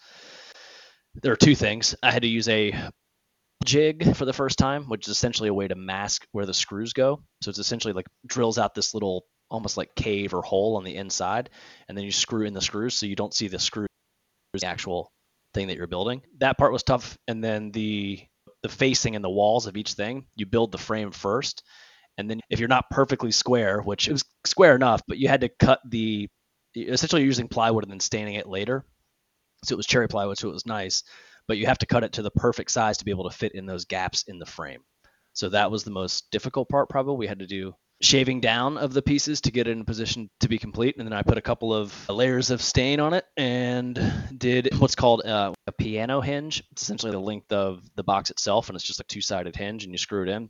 there 1.21 1.33
are 1.33 1.37
two 1.37 1.55
things. 1.55 1.93
I 2.01 2.11
had 2.11 2.23
to 2.23 2.27
use 2.27 2.49
a 2.49 2.73
jig 3.65 4.15
for 4.15 4.25
the 4.25 4.33
first 4.33 4.57
time, 4.57 4.85
which 4.85 5.07
is 5.07 5.11
essentially 5.11 5.49
a 5.49 5.53
way 5.53 5.67
to 5.67 5.75
mask 5.75 6.25
where 6.31 6.45
the 6.45 6.53
screws 6.53 6.93
go. 6.93 7.21
So 7.41 7.49
it's 7.49 7.59
essentially 7.59 7.93
like 7.93 8.07
drills 8.25 8.57
out 8.57 8.75
this 8.75 8.93
little 8.93 9.25
almost 9.49 9.77
like 9.77 9.95
cave 9.95 10.33
or 10.33 10.41
hole 10.41 10.77
on 10.77 10.83
the 10.83 10.95
inside, 10.95 11.49
and 11.87 11.97
then 11.97 12.05
you 12.05 12.11
screw 12.11 12.45
in 12.45 12.53
the 12.53 12.61
screws 12.61 12.95
so 12.95 13.05
you 13.05 13.15
don't 13.15 13.33
see 13.33 13.47
the 13.47 13.59
screws 13.59 13.87
the 14.53 14.65
actual 14.65 15.11
thing 15.53 15.67
that 15.67 15.77
you're 15.77 15.87
building. 15.87 16.21
That 16.39 16.57
part 16.57 16.73
was 16.73 16.83
tough, 16.83 17.17
and 17.27 17.43
then 17.43 17.71
the 17.71 18.25
the 18.63 18.69
facing 18.69 19.15
and 19.15 19.23
the 19.23 19.29
walls 19.29 19.67
of 19.67 19.77
each 19.77 19.93
thing, 19.93 20.25
you 20.35 20.45
build 20.45 20.71
the 20.71 20.77
frame 20.77 21.11
first, 21.11 21.63
and 22.17 22.29
then 22.29 22.41
if 22.49 22.59
you're 22.59 22.67
not 22.67 22.89
perfectly 22.89 23.31
square, 23.31 23.81
which 23.81 24.07
it 24.07 24.13
was 24.13 24.25
square 24.45 24.75
enough, 24.75 25.01
but 25.07 25.17
you 25.17 25.27
had 25.27 25.41
to 25.41 25.49
cut 25.49 25.79
the 25.87 26.27
essentially 26.75 27.23
using 27.23 27.47
plywood 27.47 27.83
and 27.83 27.91
then 27.91 27.99
staining 27.99 28.35
it 28.35 28.47
later. 28.47 28.83
So 29.63 29.73
it 29.73 29.77
was 29.77 29.87
cherry 29.87 30.07
plywood, 30.07 30.37
so 30.37 30.49
it 30.49 30.53
was 30.53 30.65
nice, 30.65 31.03
but 31.47 31.57
you 31.57 31.65
have 31.65 31.77
to 31.79 31.85
cut 31.85 32.03
it 32.03 32.13
to 32.13 32.21
the 32.21 32.31
perfect 32.31 32.71
size 32.71 32.97
to 32.97 33.05
be 33.05 33.11
able 33.11 33.29
to 33.29 33.35
fit 33.35 33.53
in 33.53 33.65
those 33.65 33.85
gaps 33.85 34.23
in 34.27 34.39
the 34.39 34.45
frame. 34.45 34.81
So 35.33 35.49
that 35.49 35.71
was 35.71 35.83
the 35.83 35.91
most 35.91 36.29
difficult 36.31 36.69
part 36.69 36.89
probably. 36.89 37.17
We 37.17 37.27
had 37.27 37.39
to 37.39 37.47
do 37.47 37.73
shaving 38.01 38.41
down 38.41 38.77
of 38.77 38.93
the 38.93 39.01
pieces 39.01 39.41
to 39.41 39.51
get 39.51 39.67
it 39.67 39.71
in 39.71 39.81
a 39.81 39.85
position 39.85 40.29
to 40.39 40.47
be 40.47 40.57
complete. 40.57 40.97
And 40.97 41.07
then 41.07 41.13
I 41.13 41.23
put 41.23 41.37
a 41.37 41.41
couple 41.41 41.73
of 41.73 41.93
layers 42.09 42.51
of 42.51 42.61
stain 42.61 42.99
on 42.99 43.13
it 43.13 43.25
and 43.35 43.99
did 44.37 44.69
what's 44.77 44.95
called 44.95 45.25
uh, 45.25 45.53
a 45.65 45.71
piano 45.71 46.21
hinge. 46.21 46.63
It's 46.71 46.83
essentially 46.83 47.11
the 47.11 47.19
length 47.19 47.51
of 47.51 47.81
the 47.95 48.03
box 48.03 48.29
itself, 48.29 48.69
and 48.69 48.75
it's 48.75 48.85
just 48.85 48.99
a 48.99 49.03
two-sided 49.03 49.55
hinge, 49.55 49.83
and 49.83 49.93
you 49.93 49.97
screw 49.97 50.23
it 50.23 50.29
in. 50.29 50.49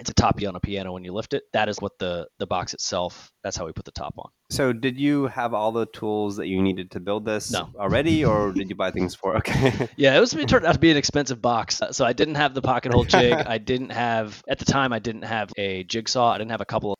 It's 0.00 0.10
a 0.10 0.14
top 0.14 0.42
on 0.46 0.56
a 0.56 0.60
piano 0.60 0.92
when 0.92 1.04
you 1.04 1.12
lift 1.12 1.34
it. 1.34 1.44
That 1.52 1.68
is 1.68 1.78
what 1.78 1.92
the 2.00 2.26
the 2.38 2.46
box 2.46 2.74
itself. 2.74 3.30
That's 3.44 3.56
how 3.56 3.64
we 3.66 3.72
put 3.72 3.84
the 3.84 3.92
top 3.92 4.14
on. 4.18 4.30
So, 4.50 4.72
did 4.72 4.98
you 4.98 5.28
have 5.28 5.54
all 5.54 5.70
the 5.72 5.86
tools 5.86 6.36
that 6.36 6.48
you 6.48 6.60
needed 6.62 6.90
to 6.92 7.00
build 7.00 7.24
this 7.24 7.50
No. 7.52 7.70
already, 7.78 8.24
or 8.24 8.52
did 8.52 8.68
you 8.68 8.74
buy 8.74 8.90
things 8.90 9.14
for? 9.14 9.36
Okay. 9.38 9.88
Yeah, 9.96 10.16
it 10.16 10.20
was 10.20 10.34
it 10.34 10.48
turned 10.48 10.66
out 10.66 10.72
to 10.72 10.78
be 10.80 10.90
an 10.90 10.96
expensive 10.96 11.40
box. 11.40 11.80
Uh, 11.80 11.92
So 11.92 12.04
I 12.04 12.12
didn't 12.12 12.34
have 12.34 12.54
the 12.54 12.62
pocket 12.62 12.92
hole 12.92 13.04
jig. 13.04 13.34
I 13.46 13.58
didn't 13.58 13.90
have 13.90 14.42
at 14.48 14.58
the 14.58 14.64
time. 14.64 14.92
I 14.92 14.98
didn't 14.98 15.22
have 15.22 15.52
a 15.56 15.84
jigsaw. 15.84 16.30
I 16.32 16.38
didn't 16.38 16.50
have 16.50 16.60
a 16.60 16.66
couple 16.66 16.92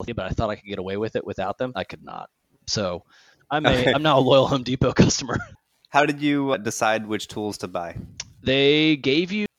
of, 0.00 0.06
but 0.16 0.26
I 0.26 0.30
thought 0.30 0.50
I 0.50 0.56
could 0.56 0.66
get 0.68 0.78
away 0.80 0.96
with 0.96 1.14
it 1.14 1.24
without 1.24 1.58
them. 1.58 1.72
I 1.76 1.84
could 1.84 2.02
not. 2.02 2.28
So 2.66 3.04
I'm 3.50 3.64
a 3.66 3.70
Okay. 3.70 3.92
am 3.92 4.02
now 4.02 4.18
a 4.18 4.20
loyal 4.20 4.48
Home 4.48 4.64
Depot 4.64 4.92
customer. 5.04 5.38
How 5.90 6.06
did 6.06 6.20
you 6.20 6.52
uh, 6.52 6.56
decide 6.56 7.06
which 7.06 7.28
tools 7.28 7.58
to 7.58 7.68
buy? 7.68 7.96
They 8.42 8.96
gave 8.96 9.30
you 9.30 9.44
a 9.44 9.51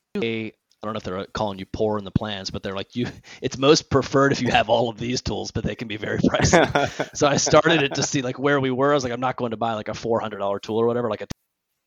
I 0.84 0.86
don't 0.86 0.92
know 0.92 0.98
if 0.98 1.02
they're 1.04 1.26
calling 1.32 1.58
you 1.58 1.64
poor 1.64 1.96
in 1.96 2.04
the 2.04 2.10
plans, 2.10 2.50
but 2.50 2.62
they're 2.62 2.74
like 2.74 2.94
you. 2.94 3.06
It's 3.40 3.56
most 3.56 3.88
preferred 3.88 4.32
if 4.32 4.42
you 4.42 4.50
have 4.50 4.68
all 4.68 4.90
of 4.90 4.98
these 4.98 5.22
tools, 5.22 5.50
but 5.50 5.64
they 5.64 5.74
can 5.74 5.88
be 5.88 5.96
very 5.96 6.18
pricey. 6.18 7.16
so 7.16 7.26
I 7.26 7.38
started 7.38 7.82
it 7.82 7.94
to 7.94 8.02
see 8.02 8.20
like 8.20 8.38
where 8.38 8.60
we 8.60 8.70
were. 8.70 8.90
I 8.90 8.94
was 8.94 9.02
like, 9.02 9.12
I'm 9.14 9.20
not 9.20 9.36
going 9.36 9.52
to 9.52 9.56
buy 9.56 9.72
like 9.72 9.88
a 9.88 9.94
four 9.94 10.20
hundred 10.20 10.38
dollar 10.38 10.58
tool 10.58 10.76
or 10.76 10.86
whatever. 10.86 11.08
Like 11.08 11.22
I 11.22 11.26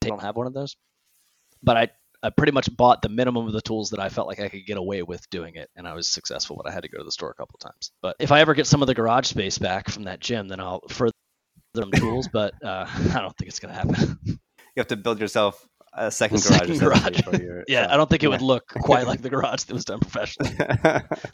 don't 0.01 0.21
have 0.21 0.35
one 0.35 0.47
of 0.47 0.53
those. 0.55 0.75
But 1.61 1.77
I 1.77 1.89
I 2.23 2.31
pretty 2.31 2.53
much 2.53 2.75
bought 2.75 3.03
the 3.03 3.09
minimum 3.09 3.45
of 3.45 3.53
the 3.53 3.61
tools 3.61 3.91
that 3.91 3.99
I 3.99 4.09
felt 4.09 4.27
like 4.27 4.39
I 4.39 4.49
could 4.49 4.65
get 4.65 4.77
away 4.77 5.03
with 5.03 5.29
doing 5.29 5.57
it, 5.57 5.69
and 5.75 5.87
I 5.87 5.93
was 5.93 6.09
successful. 6.09 6.55
But 6.55 6.71
I 6.71 6.73
had 6.73 6.81
to 6.81 6.89
go 6.89 6.97
to 6.97 7.03
the 7.03 7.11
store 7.11 7.29
a 7.29 7.35
couple 7.35 7.59
times. 7.59 7.91
But 8.01 8.15
if 8.19 8.31
I 8.31 8.39
ever 8.39 8.55
get 8.55 8.65
some 8.65 8.81
of 8.81 8.87
the 8.87 8.95
garage 8.95 9.27
space 9.27 9.59
back 9.59 9.91
from 9.91 10.05
that 10.05 10.21
gym, 10.21 10.47
then 10.47 10.59
I'll 10.59 10.81
further 10.89 11.13
them 11.75 11.91
tools. 11.91 12.29
But 12.33 12.55
uh, 12.63 12.87
I 13.13 13.21
don't 13.21 13.37
think 13.37 13.49
it's 13.49 13.59
gonna 13.59 13.75
happen. 13.75 14.19
you 14.25 14.37
have 14.77 14.87
to 14.87 14.97
build 14.97 15.19
yourself 15.19 15.67
a 15.97 16.11
second 16.11 16.41
garage. 16.43 16.59
second 16.59 16.79
garage. 16.79 17.41
your- 17.41 17.63
yeah, 17.67 17.87
so- 17.87 17.93
I 17.93 17.97
don't 17.97 18.09
think 18.09 18.23
it 18.23 18.27
would 18.27 18.41
look 18.41 18.67
quite 18.67 19.07
like 19.07 19.21
the 19.21 19.29
garage 19.29 19.63
that 19.63 19.73
was 19.73 19.85
done 19.85 19.99
professionally. 19.99 20.51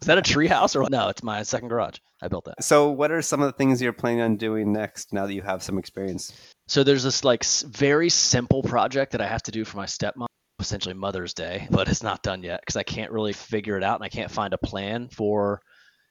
Is 0.01 0.07
that 0.07 0.17
a 0.17 0.21
tree 0.21 0.47
house 0.47 0.75
or 0.75 0.89
no? 0.89 1.09
It's 1.09 1.23
my 1.23 1.43
second 1.43 1.69
garage. 1.69 1.97
I 2.21 2.27
built 2.27 2.45
that. 2.45 2.63
so, 2.63 2.89
what 2.89 3.11
are 3.11 3.21
some 3.21 3.41
of 3.41 3.47
the 3.47 3.53
things 3.53 3.81
you're 3.81 3.93
planning 3.93 4.21
on 4.21 4.37
doing 4.37 4.71
next 4.71 5.11
now 5.13 5.25
that 5.27 5.33
you 5.33 5.41
have 5.41 5.61
some 5.61 5.77
experience? 5.77 6.31
So 6.67 6.83
there's 6.83 7.03
this 7.03 7.23
like 7.25 7.43
very 7.43 8.09
simple 8.09 8.63
project 8.63 9.11
that 9.11 9.21
I 9.21 9.27
have 9.27 9.43
to 9.43 9.51
do 9.51 9.65
for 9.65 9.75
my 9.77 9.85
stepmom, 9.85 10.27
essentially 10.59 10.93
Mother's 10.95 11.33
Day, 11.33 11.67
but 11.69 11.89
it's 11.89 12.03
not 12.03 12.23
done 12.23 12.41
yet 12.41 12.61
because 12.61 12.77
I 12.77 12.83
can't 12.83 13.11
really 13.11 13.33
figure 13.33 13.75
it 13.77 13.83
out 13.83 13.95
and 13.99 14.05
I 14.05 14.09
can't 14.09 14.31
find 14.31 14.53
a 14.53 14.57
plan 14.57 15.09
for 15.09 15.61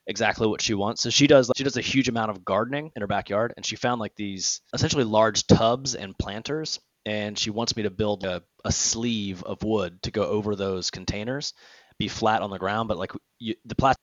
exactly 0.06 0.46
what 0.46 0.60
she 0.60 0.74
wants. 0.74 1.00
So 1.02 1.08
she 1.08 1.26
does 1.26 1.50
she 1.56 1.64
does 1.64 1.78
a 1.78 1.80
huge 1.80 2.08
amount 2.10 2.30
of 2.32 2.44
gardening 2.44 2.90
in 2.94 3.00
her 3.00 3.06
backyard 3.08 3.54
and 3.56 3.64
she 3.64 3.76
found 3.76 3.98
like 4.00 4.14
these 4.14 4.60
essentially 4.74 5.04
large 5.04 5.46
tubs 5.46 5.94
and 5.94 6.16
planters 6.18 6.78
and 7.04 7.38
she 7.38 7.50
wants 7.50 7.76
me 7.76 7.82
to 7.84 7.90
build 7.90 8.24
a, 8.24 8.42
a 8.64 8.72
sleeve 8.72 9.42
of 9.42 9.62
wood 9.62 10.02
to 10.02 10.10
go 10.10 10.24
over 10.24 10.54
those 10.54 10.90
containers, 10.90 11.54
be 11.98 12.08
flat 12.08 12.42
on 12.42 12.50
the 12.50 12.58
ground, 12.58 12.88
but 12.88 12.98
like 12.98 13.12
you, 13.38 13.54
the 13.64 13.74
plastic 13.74 14.02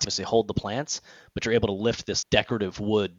obviously 0.00 0.24
hold 0.24 0.46
the 0.48 0.54
plants, 0.54 1.00
but 1.34 1.44
you're 1.44 1.54
able 1.54 1.68
to 1.68 1.74
lift 1.74 2.06
this 2.06 2.24
decorative 2.30 2.78
wood 2.78 3.16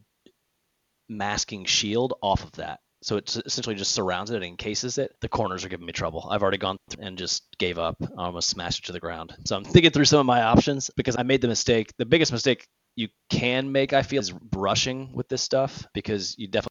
masking 1.10 1.66
shield 1.66 2.14
off 2.22 2.44
of 2.44 2.52
that. 2.54 2.80
So 3.02 3.18
it 3.18 3.34
essentially 3.46 3.76
just 3.76 3.94
surrounds 3.94 4.30
it 4.30 4.36
and 4.36 4.44
encases 4.44 4.98
it. 4.98 5.16
The 5.22 5.30
corners 5.30 5.64
are 5.64 5.70
giving 5.70 5.86
me 5.86 5.94
trouble. 5.94 6.28
I've 6.30 6.42
already 6.42 6.58
gone 6.58 6.78
through 6.90 7.06
and 7.06 7.18
just 7.18 7.44
gave 7.58 7.80
up. 7.80 7.96
I 8.18 8.26
almost 8.26 8.50
smashed 8.50 8.84
it 8.84 8.88
to 8.88 8.92
the 8.92 9.00
ground. 9.00 9.34
So 9.46 9.56
I'm 9.56 9.64
thinking 9.64 9.92
through 9.92 10.06
some 10.06 10.20
of 10.20 10.26
my 10.26 10.42
options 10.42 10.92
because 10.98 11.16
I 11.18 11.24
made 11.24 11.42
the 11.42 11.48
mistake. 11.48 11.94
The 11.98 12.06
biggest 12.06 12.32
mistake 12.32 12.68
you 12.98 13.08
can 13.30 13.72
make, 13.72 13.94
I 13.94 14.02
feel, 14.02 14.20
is 14.20 14.32
brushing 14.32 15.14
with 15.14 15.30
this 15.30 15.42
stuff 15.42 15.88
because 15.94 16.38
you 16.38 16.48
definitely 16.48 16.69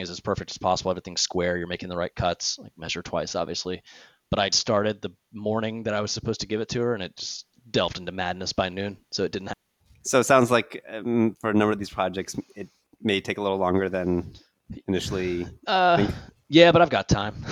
is 0.00 0.10
as 0.10 0.20
perfect 0.20 0.50
as 0.50 0.58
possible. 0.58 0.90
Everything's 0.90 1.20
square. 1.20 1.56
You're 1.56 1.66
making 1.66 1.88
the 1.88 1.96
right 1.96 2.14
cuts. 2.14 2.58
Like 2.58 2.72
measure 2.76 3.02
twice, 3.02 3.34
obviously. 3.34 3.82
But 4.30 4.40
I 4.40 4.50
started 4.50 5.00
the 5.00 5.10
morning 5.32 5.84
that 5.84 5.94
I 5.94 6.00
was 6.00 6.10
supposed 6.10 6.40
to 6.40 6.46
give 6.46 6.60
it 6.60 6.68
to 6.70 6.80
her, 6.80 6.94
and 6.94 7.02
it 7.02 7.16
just 7.16 7.46
delved 7.70 7.98
into 7.98 8.12
madness 8.12 8.52
by 8.52 8.68
noon. 8.68 8.96
So 9.12 9.22
it 9.24 9.32
didn't. 9.32 9.48
Have, 9.48 9.56
So, 10.02 10.20
it 10.20 10.24
sounds 10.24 10.50
like 10.50 10.82
um, 10.88 11.36
for 11.40 11.50
a 11.50 11.54
number 11.54 11.72
of 11.72 11.78
these 11.78 11.90
projects, 11.90 12.34
it 12.56 12.68
may 13.00 13.20
take 13.20 13.38
a 13.38 13.42
little 13.42 13.58
longer 13.58 13.88
than 13.88 14.34
initially. 14.88 15.46
uh, 15.66 16.10
yeah, 16.48 16.72
but 16.72 16.82
I've 16.82 16.90
got 16.90 17.08
time. 17.08 17.44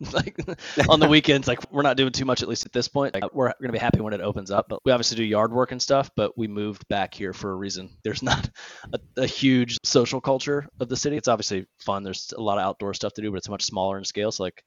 like 0.12 0.38
on 0.88 1.00
the 1.00 1.08
weekends, 1.08 1.48
like 1.48 1.70
we're 1.72 1.82
not 1.82 1.96
doing 1.96 2.12
too 2.12 2.24
much 2.24 2.42
at 2.42 2.48
least 2.48 2.66
at 2.66 2.72
this 2.72 2.88
point. 2.88 3.14
Like, 3.14 3.34
we're 3.34 3.52
gonna 3.60 3.72
be 3.72 3.78
happy 3.78 4.00
when 4.00 4.12
it 4.12 4.20
opens 4.20 4.50
up. 4.50 4.66
But 4.68 4.80
we 4.84 4.92
obviously 4.92 5.16
do 5.16 5.24
yard 5.24 5.52
work 5.52 5.72
and 5.72 5.80
stuff. 5.80 6.10
But 6.16 6.36
we 6.38 6.48
moved 6.48 6.86
back 6.88 7.14
here 7.14 7.32
for 7.32 7.50
a 7.50 7.54
reason. 7.54 7.90
There's 8.04 8.22
not 8.22 8.48
a, 8.92 9.22
a 9.22 9.26
huge 9.26 9.78
social 9.84 10.20
culture 10.20 10.66
of 10.80 10.88
the 10.88 10.96
city. 10.96 11.16
It's 11.16 11.28
obviously 11.28 11.66
fun. 11.78 12.02
There's 12.02 12.32
a 12.36 12.40
lot 12.40 12.58
of 12.58 12.64
outdoor 12.64 12.94
stuff 12.94 13.14
to 13.14 13.22
do, 13.22 13.30
but 13.30 13.38
it's 13.38 13.48
much 13.48 13.64
smaller 13.64 13.98
in 13.98 14.04
scale. 14.04 14.32
So 14.32 14.44
like 14.44 14.62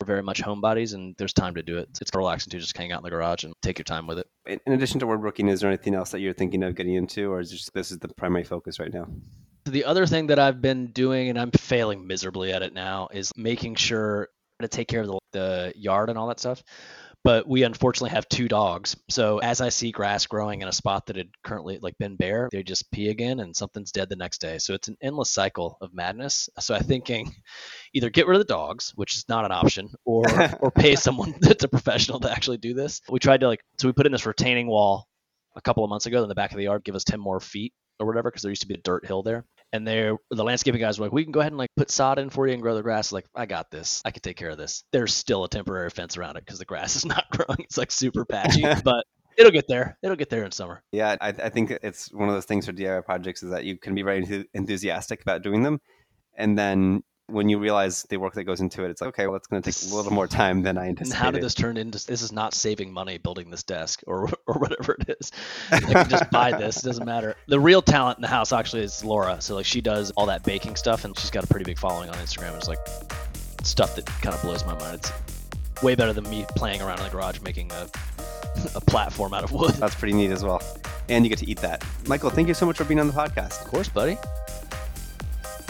we're 0.00 0.06
very 0.06 0.22
much 0.22 0.42
homebodies, 0.42 0.94
and 0.94 1.14
there's 1.18 1.32
time 1.32 1.54
to 1.54 1.62
do 1.62 1.78
it. 1.78 1.88
It's 2.00 2.10
relaxing 2.14 2.50
to 2.50 2.58
just 2.58 2.76
hang 2.76 2.92
out 2.92 3.00
in 3.00 3.04
the 3.04 3.10
garage 3.10 3.44
and 3.44 3.52
take 3.62 3.78
your 3.78 3.84
time 3.84 4.06
with 4.06 4.18
it. 4.18 4.26
In 4.46 4.58
in 4.66 4.72
addition 4.72 5.00
to 5.00 5.06
woodworking, 5.06 5.48
is 5.48 5.60
there 5.60 5.70
anything 5.70 5.94
else 5.94 6.10
that 6.10 6.20
you're 6.20 6.32
thinking 6.32 6.62
of 6.62 6.74
getting 6.74 6.94
into, 6.94 7.30
or 7.30 7.40
is 7.40 7.50
just 7.50 7.72
this 7.74 7.90
is 7.90 7.98
the 7.98 8.08
primary 8.08 8.44
focus 8.44 8.78
right 8.78 8.92
now? 8.92 9.06
The 9.66 9.84
other 9.84 10.06
thing 10.06 10.28
that 10.28 10.38
I've 10.38 10.62
been 10.62 10.88
doing, 10.88 11.28
and 11.28 11.38
I'm 11.38 11.50
failing 11.50 12.06
miserably 12.06 12.52
at 12.52 12.62
it 12.62 12.72
now, 12.72 13.08
is 13.12 13.30
making 13.36 13.74
sure 13.74 14.28
to 14.60 14.68
take 14.68 14.88
care 14.88 15.02
of 15.02 15.06
the, 15.06 15.18
the 15.32 15.72
yard 15.76 16.08
and 16.08 16.18
all 16.18 16.28
that 16.28 16.40
stuff. 16.40 16.62
But 17.22 17.46
we 17.46 17.62
unfortunately 17.62 18.10
have 18.10 18.28
two 18.28 18.48
dogs. 18.48 18.96
So 19.10 19.38
as 19.38 19.60
I 19.60 19.68
see 19.68 19.90
grass 19.90 20.26
growing 20.26 20.62
in 20.62 20.68
a 20.68 20.72
spot 20.72 21.06
that 21.06 21.16
had 21.16 21.28
currently 21.44 21.78
like 21.80 21.98
been 21.98 22.16
bare, 22.16 22.48
they 22.50 22.62
just 22.62 22.90
pee 22.90 23.08
again 23.08 23.40
and 23.40 23.54
something's 23.54 23.92
dead 23.92 24.08
the 24.08 24.16
next 24.16 24.40
day. 24.40 24.58
So 24.58 24.74
it's 24.74 24.88
an 24.88 24.96
endless 25.02 25.30
cycle 25.30 25.76
of 25.80 25.92
madness. 25.92 26.48
So 26.58 26.74
I'm 26.74 26.84
thinking 26.84 27.32
either 27.94 28.10
get 28.10 28.26
rid 28.26 28.40
of 28.40 28.46
the 28.46 28.52
dogs, 28.52 28.92
which 28.94 29.16
is 29.16 29.28
not 29.28 29.44
an 29.44 29.52
option, 29.52 29.90
or 30.04 30.24
or 30.60 30.70
pay 30.70 30.96
someone 30.96 31.34
that's 31.40 31.64
a 31.64 31.68
professional 31.68 32.20
to 32.20 32.30
actually 32.30 32.58
do 32.58 32.74
this. 32.74 33.00
We 33.08 33.18
tried 33.18 33.40
to 33.40 33.48
like 33.48 33.60
so 33.78 33.88
we 33.88 33.92
put 33.92 34.06
in 34.06 34.12
this 34.12 34.26
retaining 34.26 34.66
wall 34.66 35.06
a 35.56 35.60
couple 35.60 35.84
of 35.84 35.90
months 35.90 36.06
ago 36.06 36.22
in 36.22 36.28
the 36.28 36.34
back 36.34 36.52
of 36.52 36.56
the 36.56 36.64
yard, 36.64 36.84
give 36.84 36.94
us 36.94 37.04
10 37.04 37.20
more 37.20 37.40
feet 37.40 37.74
or 37.98 38.06
whatever, 38.06 38.30
because 38.30 38.42
there 38.42 38.50
used 38.50 38.62
to 38.62 38.68
be 38.68 38.74
a 38.74 38.82
dirt 38.82 39.04
hill 39.04 39.22
there. 39.22 39.44
And 39.72 39.86
there, 39.86 40.16
the 40.30 40.42
landscaping 40.42 40.80
guys 40.80 40.98
were 40.98 41.06
like, 41.06 41.12
"We 41.12 41.22
can 41.22 41.32
go 41.32 41.40
ahead 41.40 41.52
and 41.52 41.58
like 41.58 41.70
put 41.76 41.90
sod 41.90 42.18
in 42.18 42.30
for 42.30 42.46
you 42.46 42.54
and 42.54 42.62
grow 42.62 42.74
the 42.74 42.82
grass." 42.82 43.12
Like, 43.12 43.26
I 43.34 43.46
got 43.46 43.70
this. 43.70 44.02
I 44.04 44.10
can 44.10 44.22
take 44.22 44.36
care 44.36 44.50
of 44.50 44.58
this. 44.58 44.84
There's 44.92 45.14
still 45.14 45.44
a 45.44 45.48
temporary 45.48 45.90
fence 45.90 46.16
around 46.16 46.36
it 46.36 46.44
because 46.44 46.58
the 46.58 46.64
grass 46.64 46.96
is 46.96 47.06
not 47.06 47.30
growing. 47.30 47.60
It's 47.60 47.78
like 47.78 47.92
super 47.92 48.24
patchy, 48.24 48.62
but 48.84 49.04
it'll 49.36 49.52
get 49.52 49.68
there. 49.68 49.96
It'll 50.02 50.16
get 50.16 50.30
there 50.30 50.44
in 50.44 50.52
summer. 50.52 50.82
Yeah, 50.92 51.16
I, 51.20 51.28
I 51.28 51.48
think 51.50 51.70
it's 51.82 52.12
one 52.12 52.28
of 52.28 52.34
those 52.34 52.46
things 52.46 52.66
for 52.66 52.72
DIY 52.72 53.04
projects 53.04 53.42
is 53.42 53.50
that 53.50 53.64
you 53.64 53.78
can 53.78 53.94
be 53.94 54.02
very 54.02 54.46
enthusiastic 54.54 55.22
about 55.22 55.42
doing 55.42 55.62
them, 55.62 55.80
and 56.36 56.58
then 56.58 57.02
when 57.30 57.48
you 57.48 57.58
realize 57.58 58.02
the 58.04 58.16
work 58.16 58.34
that 58.34 58.44
goes 58.44 58.60
into 58.60 58.84
it, 58.84 58.90
it's 58.90 59.00
like, 59.00 59.08
okay, 59.08 59.26
well, 59.26 59.36
it's 59.36 59.46
going 59.46 59.62
to 59.62 59.72
take 59.72 59.90
a 59.90 59.94
little 59.94 60.12
more 60.12 60.26
time 60.26 60.62
than 60.62 60.76
I 60.78 60.82
And 60.86 60.90
anticipated. 60.98 61.22
how 61.24 61.30
did 61.30 61.42
this 61.42 61.54
turn 61.54 61.76
into? 61.76 62.04
This 62.06 62.22
is 62.22 62.32
not 62.32 62.54
saving 62.54 62.92
money 62.92 63.18
building 63.18 63.50
this 63.50 63.62
desk 63.62 64.02
or 64.06 64.28
or 64.46 64.54
whatever 64.58 64.96
it 65.00 65.16
is. 65.20 65.32
I 65.70 65.80
can 65.80 66.08
just 66.08 66.30
buy 66.30 66.52
this. 66.52 66.82
It 66.82 66.86
doesn't 66.86 67.04
matter. 67.06 67.36
The 67.46 67.60
real 67.60 67.82
talent 67.82 68.18
in 68.18 68.22
the 68.22 68.28
house 68.28 68.52
actually 68.52 68.82
is 68.82 69.04
Laura. 69.04 69.40
So 69.40 69.54
like 69.54 69.66
she 69.66 69.80
does 69.80 70.10
all 70.12 70.26
that 70.26 70.42
baking 70.44 70.76
stuff, 70.76 71.04
and 71.04 71.18
she's 71.18 71.30
got 71.30 71.44
a 71.44 71.46
pretty 71.46 71.64
big 71.64 71.78
following 71.78 72.08
on 72.08 72.16
Instagram. 72.16 72.56
It's 72.56 72.68
like 72.68 72.78
stuff 73.62 73.94
that 73.96 74.06
kind 74.06 74.34
of 74.34 74.42
blows 74.42 74.64
my 74.64 74.74
mind. 74.78 74.94
It's 75.00 75.82
way 75.82 75.94
better 75.94 76.12
than 76.12 76.28
me 76.28 76.44
playing 76.56 76.82
around 76.82 76.98
in 76.98 77.04
the 77.04 77.10
garage 77.10 77.40
making 77.40 77.70
a 77.72 77.88
a 78.74 78.80
platform 78.80 79.32
out 79.32 79.44
of 79.44 79.52
wood. 79.52 79.72
That's 79.74 79.94
pretty 79.94 80.14
neat 80.14 80.30
as 80.30 80.44
well. 80.44 80.60
And 81.08 81.24
you 81.24 81.28
get 81.28 81.38
to 81.38 81.48
eat 81.48 81.58
that. 81.58 81.84
Michael, 82.06 82.30
thank 82.30 82.48
you 82.48 82.54
so 82.54 82.66
much 82.66 82.76
for 82.76 82.84
being 82.84 83.00
on 83.00 83.06
the 83.06 83.12
podcast. 83.12 83.62
Of 83.62 83.68
course, 83.68 83.88
buddy. 83.88 84.16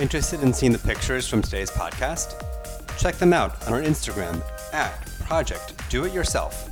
Interested 0.00 0.40
in 0.40 0.54
seeing 0.54 0.73
the 0.73 0.78
pictures 0.78 1.28
from 1.28 1.42
today's 1.42 1.71
podcast? 1.71 2.42
Check 2.99 3.16
them 3.16 3.35
out 3.35 3.66
on 3.66 3.75
our 3.75 3.83
Instagram 3.83 4.42
at 4.73 4.99
Project 5.21 5.75
Do 5.90 6.07
It 6.07 6.14
Yourself. 6.14 6.71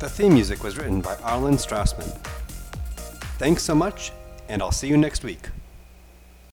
The 0.00 0.08
theme 0.08 0.34
music 0.34 0.64
was 0.64 0.76
written 0.76 1.00
by 1.00 1.14
Arlen 1.22 1.54
Strassman. 1.54 2.08
Thanks 3.38 3.62
so 3.62 3.76
much, 3.76 4.10
and 4.48 4.60
I'll 4.60 4.72
see 4.72 4.88
you 4.88 4.96
next 4.96 5.22
week. 5.22 5.38